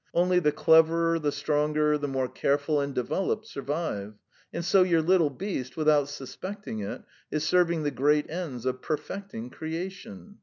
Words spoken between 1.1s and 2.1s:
the stronger, the